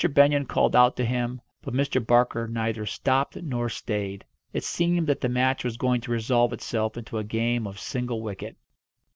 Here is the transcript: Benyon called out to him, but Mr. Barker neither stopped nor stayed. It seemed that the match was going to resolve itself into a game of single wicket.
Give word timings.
Benyon 0.15 0.47
called 0.47 0.75
out 0.75 0.95
to 0.95 1.05
him, 1.05 1.41
but 1.61 1.75
Mr. 1.75 2.03
Barker 2.03 2.47
neither 2.47 2.87
stopped 2.87 3.35
nor 3.35 3.69
stayed. 3.69 4.25
It 4.51 4.63
seemed 4.63 5.05
that 5.05 5.21
the 5.21 5.29
match 5.29 5.63
was 5.63 5.77
going 5.77 6.01
to 6.01 6.11
resolve 6.11 6.53
itself 6.53 6.97
into 6.97 7.19
a 7.19 7.23
game 7.23 7.67
of 7.67 7.77
single 7.79 8.19
wicket. 8.19 8.57